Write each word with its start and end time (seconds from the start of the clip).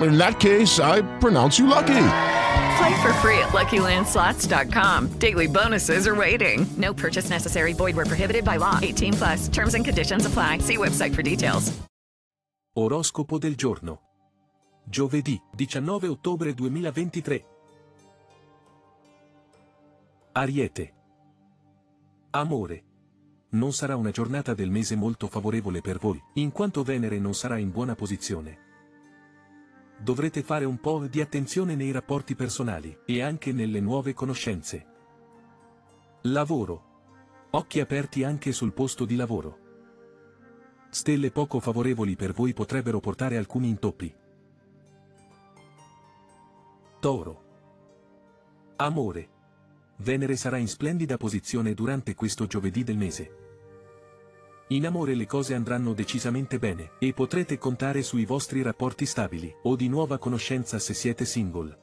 In 0.00 0.16
that 0.18 0.38
case, 0.38 0.78
I 0.80 1.02
pronounce 1.18 1.58
you 1.58 1.66
lucky. 1.66 2.06
Play 2.78 3.02
for 3.02 3.12
free 3.20 3.38
at 3.38 3.50
LuckyLandSlots.com. 3.52 5.08
Daily 5.18 5.46
bonuses 5.46 6.06
are 6.06 6.14
waiting. 6.14 6.66
No 6.76 6.94
purchase 6.94 7.28
necessary. 7.28 7.74
Void 7.74 7.96
where 7.96 8.06
prohibited 8.06 8.44
by 8.44 8.56
law. 8.56 8.78
18 8.80 9.14
plus. 9.14 9.48
Terms 9.48 9.74
and 9.74 9.84
conditions 9.84 10.26
apply. 10.26 10.58
See 10.60 10.76
website 10.76 11.14
for 11.14 11.22
details. 11.22 11.72
Oroscopo 12.76 13.36
del 13.38 13.56
giorno. 13.56 14.00
Giovedì, 14.84 15.38
19 15.54 16.06
ottobre 16.06 16.54
2023. 16.54 17.44
Ariete. 20.32 20.94
Amore. 22.30 22.84
Non 23.50 23.72
sarà 23.72 23.96
una 23.96 24.12
giornata 24.12 24.54
del 24.54 24.70
mese 24.70 24.94
molto 24.94 25.26
favorevole 25.26 25.80
per 25.80 25.98
voi, 25.98 26.22
in 26.34 26.52
quanto 26.52 26.84
Venere 26.84 27.18
non 27.18 27.34
sarà 27.34 27.58
in 27.58 27.70
buona 27.70 27.96
posizione. 27.96 28.69
Dovrete 30.02 30.42
fare 30.42 30.64
un 30.64 30.80
po' 30.80 31.06
di 31.06 31.20
attenzione 31.20 31.74
nei 31.74 31.90
rapporti 31.90 32.34
personali, 32.34 33.00
e 33.04 33.20
anche 33.20 33.52
nelle 33.52 33.80
nuove 33.80 34.14
conoscenze. 34.14 34.86
Lavoro. 36.22 36.88
Occhi 37.50 37.80
aperti 37.80 38.24
anche 38.24 38.52
sul 38.52 38.72
posto 38.72 39.04
di 39.04 39.16
lavoro. 39.16 39.58
Stelle 40.88 41.30
poco 41.30 41.60
favorevoli 41.60 42.16
per 42.16 42.32
voi 42.32 42.54
potrebbero 42.54 42.98
portare 42.98 43.36
alcuni 43.36 43.68
intoppi. 43.68 44.14
Toro. 46.98 47.44
Amore. 48.76 49.28
Venere 49.96 50.36
sarà 50.36 50.56
in 50.56 50.68
splendida 50.68 51.18
posizione 51.18 51.74
durante 51.74 52.14
questo 52.14 52.46
giovedì 52.46 52.84
del 52.84 52.96
mese. 52.96 53.49
In 54.72 54.86
amore 54.86 55.14
le 55.14 55.26
cose 55.26 55.54
andranno 55.54 55.94
decisamente 55.94 56.60
bene, 56.60 56.92
e 57.00 57.12
potrete 57.12 57.58
contare 57.58 58.02
sui 58.02 58.24
vostri 58.24 58.62
rapporti 58.62 59.04
stabili, 59.04 59.52
o 59.62 59.74
di 59.74 59.88
nuova 59.88 60.16
conoscenza 60.18 60.78
se 60.78 60.94
siete 60.94 61.24
single. 61.24 61.78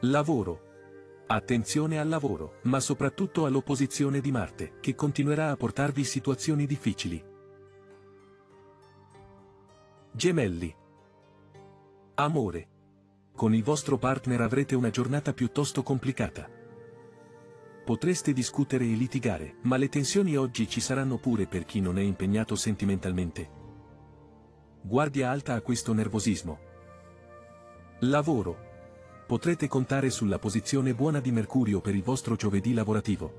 Lavoro. 0.00 0.68
Attenzione 1.26 1.98
al 1.98 2.08
lavoro, 2.08 2.60
ma 2.62 2.80
soprattutto 2.80 3.44
all'opposizione 3.44 4.20
di 4.20 4.30
Marte, 4.30 4.78
che 4.80 4.94
continuerà 4.94 5.50
a 5.50 5.56
portarvi 5.56 6.02
situazioni 6.02 6.64
difficili. 6.64 7.22
Gemelli. 10.12 10.74
Amore. 12.14 12.68
Con 13.36 13.54
il 13.54 13.62
vostro 13.62 13.98
partner 13.98 14.40
avrete 14.40 14.74
una 14.74 14.88
giornata 14.88 15.34
piuttosto 15.34 15.82
complicata. 15.82 16.59
Potreste 17.90 18.32
discutere 18.32 18.84
e 18.84 18.94
litigare, 18.94 19.56
ma 19.62 19.76
le 19.76 19.88
tensioni 19.88 20.36
oggi 20.36 20.68
ci 20.68 20.80
saranno 20.80 21.18
pure 21.18 21.48
per 21.48 21.64
chi 21.64 21.80
non 21.80 21.98
è 21.98 22.02
impegnato 22.02 22.54
sentimentalmente. 22.54 23.50
Guardia 24.80 25.28
alta 25.28 25.54
a 25.54 25.60
questo 25.60 25.92
nervosismo. 25.92 26.58
Lavoro. 28.02 29.24
Potrete 29.26 29.66
contare 29.66 30.10
sulla 30.10 30.38
posizione 30.38 30.94
buona 30.94 31.18
di 31.18 31.32
Mercurio 31.32 31.80
per 31.80 31.96
il 31.96 32.04
vostro 32.04 32.36
giovedì 32.36 32.74
lavorativo. 32.74 33.32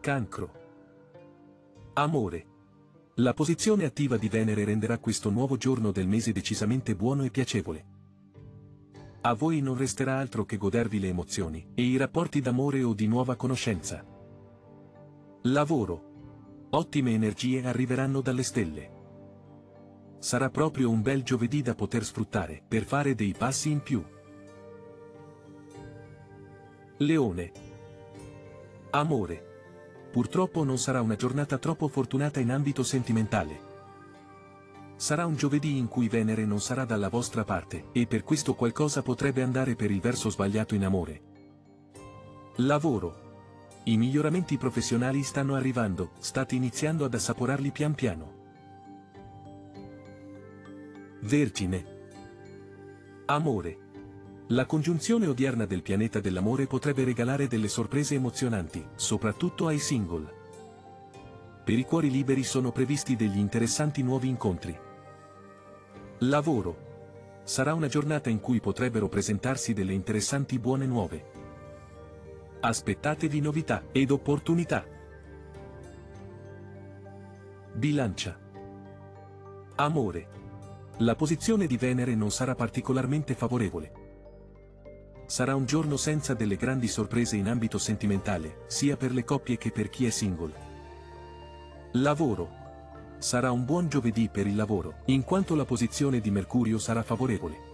Cancro. 0.00 0.52
Amore. 1.92 2.46
La 3.14 3.32
posizione 3.32 3.84
attiva 3.84 4.16
di 4.16 4.28
Venere 4.28 4.64
renderà 4.64 4.98
questo 4.98 5.30
nuovo 5.30 5.56
giorno 5.56 5.92
del 5.92 6.08
mese 6.08 6.32
decisamente 6.32 6.96
buono 6.96 7.22
e 7.22 7.30
piacevole. 7.30 7.99
A 9.22 9.34
voi 9.34 9.60
non 9.60 9.76
resterà 9.76 10.18
altro 10.18 10.46
che 10.46 10.56
godervi 10.56 10.98
le 10.98 11.08
emozioni, 11.08 11.72
e 11.74 11.82
i 11.82 11.98
rapporti 11.98 12.40
d'amore 12.40 12.82
o 12.82 12.94
di 12.94 13.06
nuova 13.06 13.36
conoscenza. 13.36 14.02
Lavoro. 15.42 16.68
Ottime 16.70 17.12
energie 17.12 17.62
arriveranno 17.62 18.22
dalle 18.22 18.42
stelle. 18.42 18.98
Sarà 20.20 20.48
proprio 20.48 20.88
un 20.88 21.02
bel 21.02 21.22
giovedì 21.22 21.60
da 21.60 21.74
poter 21.74 22.02
sfruttare, 22.02 22.62
per 22.66 22.84
fare 22.84 23.14
dei 23.14 23.34
passi 23.36 23.70
in 23.70 23.82
più. 23.82 24.02
Leone. 26.96 27.52
Amore. 28.90 29.44
Purtroppo 30.10 30.64
non 30.64 30.78
sarà 30.78 31.02
una 31.02 31.16
giornata 31.16 31.58
troppo 31.58 31.88
fortunata 31.88 32.40
in 32.40 32.50
ambito 32.50 32.82
sentimentale. 32.82 33.69
Sarà 35.00 35.24
un 35.24 35.34
giovedì 35.34 35.78
in 35.78 35.88
cui 35.88 36.10
Venere 36.10 36.44
non 36.44 36.60
sarà 36.60 36.84
dalla 36.84 37.08
vostra 37.08 37.42
parte, 37.42 37.86
e 37.92 38.06
per 38.06 38.22
questo 38.22 38.54
qualcosa 38.54 39.00
potrebbe 39.00 39.40
andare 39.40 39.74
per 39.74 39.90
il 39.90 39.98
verso 39.98 40.28
sbagliato 40.28 40.74
in 40.74 40.84
amore. 40.84 41.22
Lavoro. 42.56 43.78
I 43.84 43.96
miglioramenti 43.96 44.58
professionali 44.58 45.22
stanno 45.22 45.54
arrivando, 45.54 46.10
state 46.18 46.54
iniziando 46.54 47.06
ad 47.06 47.14
assaporarli 47.14 47.70
pian 47.70 47.94
piano. 47.94 48.32
Vergine. 51.22 51.86
Amore. 53.24 53.78
La 54.48 54.66
congiunzione 54.66 55.26
odierna 55.26 55.64
del 55.64 55.80
pianeta 55.80 56.20
dell'amore 56.20 56.66
potrebbe 56.66 57.04
regalare 57.04 57.48
delle 57.48 57.68
sorprese 57.68 58.16
emozionanti, 58.16 58.86
soprattutto 58.96 59.66
ai 59.66 59.78
single. 59.78 60.34
Per 61.64 61.78
i 61.78 61.84
cuori 61.84 62.10
liberi 62.10 62.44
sono 62.44 62.70
previsti 62.70 63.16
degli 63.16 63.38
interessanti 63.38 64.02
nuovi 64.02 64.28
incontri. 64.28 64.88
Lavoro. 66.24 67.40
Sarà 67.44 67.72
una 67.72 67.86
giornata 67.86 68.28
in 68.28 68.40
cui 68.40 68.60
potrebbero 68.60 69.08
presentarsi 69.08 69.72
delle 69.72 69.94
interessanti 69.94 70.58
buone 70.58 70.84
nuove. 70.84 71.24
Aspettatevi 72.60 73.40
novità 73.40 73.84
ed 73.90 74.10
opportunità. 74.10 74.84
Bilancia. 77.72 78.38
Amore. 79.76 80.28
La 80.98 81.14
posizione 81.14 81.66
di 81.66 81.78
Venere 81.78 82.14
non 82.14 82.30
sarà 82.30 82.54
particolarmente 82.54 83.32
favorevole. 83.32 83.92
Sarà 85.24 85.54
un 85.54 85.64
giorno 85.64 85.96
senza 85.96 86.34
delle 86.34 86.56
grandi 86.56 86.88
sorprese 86.88 87.36
in 87.36 87.48
ambito 87.48 87.78
sentimentale, 87.78 88.64
sia 88.66 88.98
per 88.98 89.12
le 89.12 89.24
coppie 89.24 89.56
che 89.56 89.70
per 89.70 89.88
chi 89.88 90.04
è 90.04 90.10
single. 90.10 90.52
Lavoro. 91.92 92.59
Sarà 93.20 93.50
un 93.50 93.66
buon 93.66 93.90
giovedì 93.90 94.30
per 94.32 94.46
il 94.46 94.56
lavoro, 94.56 95.02
in 95.06 95.24
quanto 95.24 95.54
la 95.54 95.66
posizione 95.66 96.20
di 96.20 96.30
Mercurio 96.30 96.78
sarà 96.78 97.02
favorevole. 97.02 97.68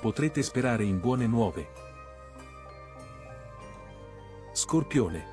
Potrete 0.00 0.42
sperare 0.42 0.82
in 0.82 0.98
buone 0.98 1.26
nuove. 1.26 1.68
Scorpione. 4.52 5.24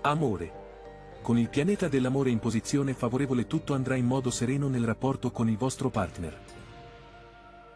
Amore. 0.00 1.18
Con 1.20 1.36
il 1.36 1.50
pianeta 1.50 1.88
dell'amore 1.88 2.30
in 2.30 2.38
posizione 2.38 2.94
favorevole 2.94 3.46
tutto 3.46 3.74
andrà 3.74 3.94
in 3.94 4.06
modo 4.06 4.30
sereno 4.30 4.68
nel 4.68 4.86
rapporto 4.86 5.30
con 5.30 5.46
il 5.50 5.58
vostro 5.58 5.90
partner. 5.90 6.42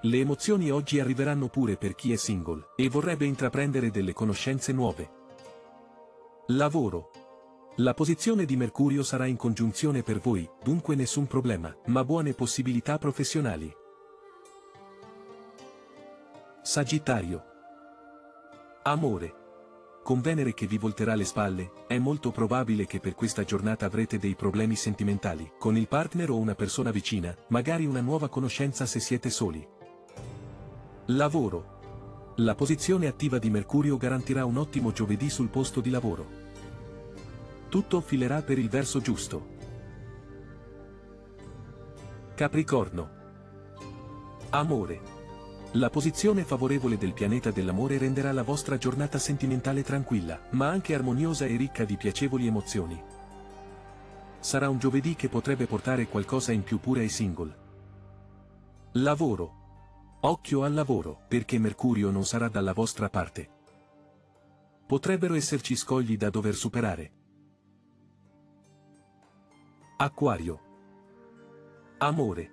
Le 0.00 0.18
emozioni 0.18 0.70
oggi 0.70 0.98
arriveranno 0.98 1.48
pure 1.48 1.76
per 1.76 1.94
chi 1.94 2.10
è 2.10 2.16
single, 2.16 2.68
e 2.74 2.88
vorrebbe 2.88 3.26
intraprendere 3.26 3.90
delle 3.90 4.14
conoscenze 4.14 4.72
nuove. 4.72 5.10
Lavoro. 6.46 7.10
La 7.78 7.92
posizione 7.92 8.44
di 8.44 8.54
Mercurio 8.54 9.02
sarà 9.02 9.26
in 9.26 9.34
congiunzione 9.34 10.04
per 10.04 10.20
voi, 10.20 10.48
dunque 10.62 10.94
nessun 10.94 11.26
problema, 11.26 11.74
ma 11.86 12.04
buone 12.04 12.32
possibilità 12.32 12.98
professionali. 12.98 13.68
Sagittario. 16.62 17.42
Amore. 18.84 19.34
Con 20.04 20.20
Venere 20.20 20.54
che 20.54 20.68
vi 20.68 20.78
volterà 20.78 21.16
le 21.16 21.24
spalle, 21.24 21.72
è 21.88 21.98
molto 21.98 22.30
probabile 22.30 22.86
che 22.86 23.00
per 23.00 23.16
questa 23.16 23.42
giornata 23.42 23.86
avrete 23.86 24.20
dei 24.20 24.36
problemi 24.36 24.76
sentimentali, 24.76 25.50
con 25.58 25.76
il 25.76 25.88
partner 25.88 26.30
o 26.30 26.36
una 26.36 26.54
persona 26.54 26.92
vicina, 26.92 27.34
magari 27.48 27.86
una 27.86 28.00
nuova 28.00 28.28
conoscenza 28.28 28.86
se 28.86 29.00
siete 29.00 29.30
soli. 29.30 29.66
Lavoro. 31.06 32.34
La 32.36 32.54
posizione 32.54 33.08
attiva 33.08 33.38
di 33.38 33.50
Mercurio 33.50 33.96
garantirà 33.96 34.44
un 34.44 34.58
ottimo 34.58 34.92
giovedì 34.92 35.28
sul 35.28 35.48
posto 35.48 35.80
di 35.80 35.90
lavoro. 35.90 36.43
Tutto 37.74 38.00
filerà 38.00 38.40
per 38.40 38.56
il 38.56 38.68
verso 38.68 39.00
giusto. 39.00 39.48
Capricorno. 42.36 43.08
Amore. 44.50 45.00
La 45.72 45.90
posizione 45.90 46.44
favorevole 46.44 46.96
del 46.96 47.12
pianeta 47.12 47.50
dell'amore 47.50 47.98
renderà 47.98 48.30
la 48.30 48.44
vostra 48.44 48.78
giornata 48.78 49.18
sentimentale 49.18 49.82
tranquilla, 49.82 50.40
ma 50.50 50.68
anche 50.68 50.94
armoniosa 50.94 51.46
e 51.46 51.56
ricca 51.56 51.84
di 51.84 51.96
piacevoli 51.96 52.46
emozioni. 52.46 53.02
Sarà 54.38 54.68
un 54.68 54.78
giovedì 54.78 55.16
che 55.16 55.28
potrebbe 55.28 55.66
portare 55.66 56.06
qualcosa 56.06 56.52
in 56.52 56.62
più 56.62 56.78
pure 56.78 57.00
ai 57.00 57.08
single. 57.08 57.56
Lavoro. 58.92 60.18
Occhio 60.20 60.62
al 60.62 60.74
lavoro, 60.74 61.22
perché 61.26 61.58
Mercurio 61.58 62.12
non 62.12 62.24
sarà 62.24 62.46
dalla 62.46 62.72
vostra 62.72 63.10
parte. 63.10 63.48
Potrebbero 64.86 65.34
esserci 65.34 65.74
scogli 65.74 66.16
da 66.16 66.30
dover 66.30 66.54
superare. 66.54 67.22
Acquario. 69.96 70.60
Amore. 71.98 72.50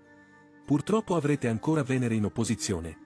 Purtroppo 0.64 1.16
avrete 1.16 1.48
ancora 1.48 1.82
Venere 1.82 2.14
in 2.14 2.26
opposizione. 2.26 3.00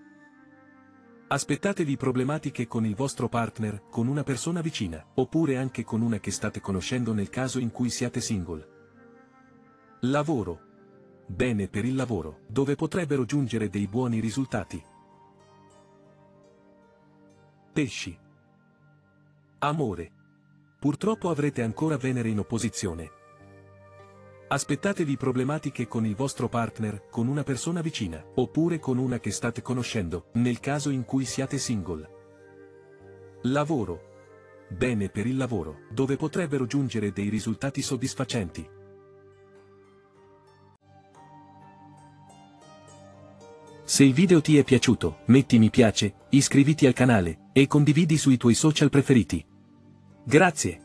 Aspettatevi 1.28 1.96
problematiche 1.96 2.68
con 2.68 2.86
il 2.86 2.96
vostro 2.96 3.30
partner, 3.30 3.84
con 3.90 4.08
una 4.08 4.24
persona 4.24 4.60
vicina, 4.60 5.04
oppure 5.14 5.56
anche 5.56 5.86
con 5.86 6.02
una 6.02 6.20
che 6.20 6.32
state 6.32 6.60
conoscendo 6.60 7.14
nel 7.14 7.30
caso 7.30 7.60
in 7.60 7.72
cui 7.72 7.90
siate 7.90 8.20
single. 8.20 8.68
Lavoro. 10.02 10.60
Bene 11.26 11.70
per 11.70 11.86
il 11.86 11.96
lavoro, 11.96 12.42
dove 12.48 12.76
potrebbero 12.76 13.24
giungere 13.24 13.70
dei 13.70 13.88
buoni 13.88 14.20
risultati. 14.20 14.84
Pesci. 17.72 18.20
Amore. 19.60 20.12
Purtroppo 20.78 21.30
avrete 21.30 21.62
ancora 21.62 21.96
Venere 21.96 22.28
in 22.28 22.40
opposizione. 22.40 23.24
Aspettatevi 24.48 25.18
problematiche 25.18 25.88
con 25.88 26.06
il 26.06 26.14
vostro 26.14 26.48
partner, 26.48 27.08
con 27.10 27.28
una 27.28 27.42
persona 27.42 27.82
vicina, 27.82 28.24
oppure 28.36 28.78
con 28.78 29.00
una 29.00 29.20
che 29.20 29.32
state 29.32 29.64
conoscendo, 29.64 30.28
nel 30.34 30.60
caso 30.60 30.92
in 30.92 31.04
cui 31.04 31.26
siate 31.26 31.58
single. 31.58 32.08
Lavoro. 33.42 34.14
Bene 34.70 35.10
per 35.10 35.26
il 35.26 35.36
lavoro, 35.36 35.80
dove 35.90 36.16
potrebbero 36.16 36.68
giungere 36.68 37.12
dei 37.12 37.30
risultati 37.30 37.82
soddisfacenti. 37.82 38.70
Se 43.84 44.04
il 44.04 44.14
video 44.14 44.42
ti 44.42 44.60
è 44.60 44.64
piaciuto, 44.64 45.22
metti 45.26 45.58
mi 45.58 45.72
piace, 45.72 46.28
iscriviti 46.30 46.86
al 46.86 46.94
canale, 46.94 47.50
e 47.52 47.66
condividi 47.66 48.16
sui 48.18 48.38
tuoi 48.38 48.54
social 48.54 48.90
preferiti. 48.90 49.44
Grazie. 50.24 50.85